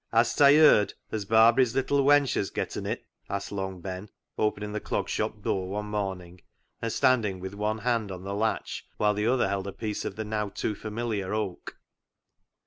[0.11, 4.79] "Has ta yerd as Barbary's little wench has getten it?" asked Long Ben, opening the
[4.79, 6.41] Clog Shop door one morning,
[6.81, 10.15] and standing with one hand on the latch, whilst the other held a piece of
[10.15, 11.75] the now too familiar oak.